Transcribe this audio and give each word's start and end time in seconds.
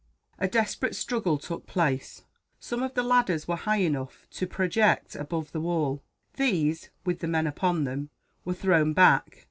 A 0.39 0.47
desperate 0.47 0.95
struggle 0.95 1.37
took 1.37 1.67
place. 1.67 2.23
Some 2.59 2.81
of 2.81 2.95
the 2.95 3.03
ladders 3.03 3.47
were 3.47 3.55
high 3.55 3.81
enough 3.81 4.25
to 4.31 4.47
project 4.47 5.13
above 5.13 5.51
the 5.51 5.61
wall. 5.61 6.01
These, 6.37 6.89
with 7.05 7.19
the 7.19 7.27
men 7.27 7.45
upon 7.45 7.83
them, 7.83 8.09
were 8.43 8.55
thrown 8.55 8.93
back. 8.93 9.37